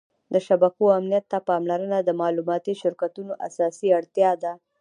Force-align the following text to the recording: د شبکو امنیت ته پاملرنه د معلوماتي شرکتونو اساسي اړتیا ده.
د 0.33 0.35
شبکو 0.47 0.85
امنیت 0.99 1.25
ته 1.31 1.39
پاملرنه 1.49 1.97
د 2.03 2.09
معلوماتي 2.21 2.73
شرکتونو 2.81 3.33
اساسي 3.47 3.87
اړتیا 3.99 4.31
ده. 4.43 4.53